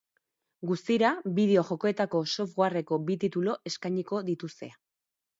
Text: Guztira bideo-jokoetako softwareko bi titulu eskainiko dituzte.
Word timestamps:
Guztira 0.67 1.09
bideo-jokoetako 1.39 2.21
softwareko 2.35 2.99
bi 3.09 3.17
titulu 3.25 3.53
eskainiko 3.73 4.23
dituzte. 4.31 4.71